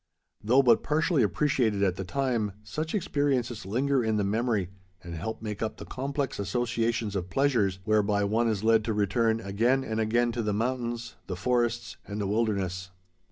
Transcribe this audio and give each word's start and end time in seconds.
Though 0.43 0.63
but 0.63 0.81
partially 0.81 1.21
appreciated 1.21 1.83
at 1.83 1.95
the 1.95 2.03
time, 2.03 2.53
such 2.63 2.95
experiences 2.95 3.67
linger 3.67 4.03
in 4.03 4.17
the 4.17 4.23
memory 4.23 4.71
and 5.03 5.13
help 5.13 5.43
make 5.43 5.61
up 5.61 5.77
the 5.77 5.85
complex 5.85 6.39
associations 6.39 7.15
of 7.15 7.29
pleasures 7.29 7.77
whereby 7.85 8.23
one 8.23 8.47
is 8.47 8.63
led 8.63 8.83
to 8.85 8.93
return 8.93 9.39
again 9.41 9.83
and 9.83 9.99
again 9.99 10.31
to 10.31 10.41
the 10.41 10.53
mountains, 10.53 11.17
the 11.27 11.35
forests, 11.35 11.97
and 12.07 12.19
the 12.19 12.25
wilderness. 12.25 12.89